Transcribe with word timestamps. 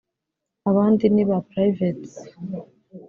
abandi 0.69 1.05
ni 1.13 1.23
ba 1.29 1.37
Privates 1.49 2.13